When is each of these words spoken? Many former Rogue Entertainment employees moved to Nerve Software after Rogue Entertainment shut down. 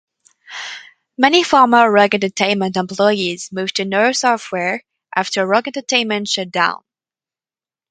Many 1.15 1.43
former 1.43 1.91
Rogue 1.91 2.15
Entertainment 2.15 2.75
employees 2.75 3.51
moved 3.51 3.75
to 3.75 3.85
Nerve 3.85 4.15
Software 4.17 4.83
after 5.15 5.45
Rogue 5.45 5.67
Entertainment 5.67 6.27
shut 6.27 6.49
down. 6.49 6.83